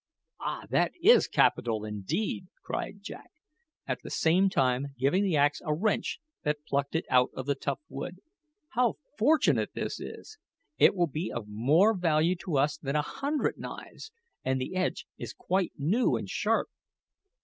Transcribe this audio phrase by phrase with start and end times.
[0.39, 3.29] "Ah, that is capital indeed!" cried Jack,
[3.85, 7.53] at the same time giving the axe a wrench that plucked it out of the
[7.53, 8.15] tough wood.
[8.69, 10.39] "How fortunate this is!
[10.79, 14.11] It will be of more value to us than a hundred knives,
[14.43, 16.69] and the edge is quite new and sharp."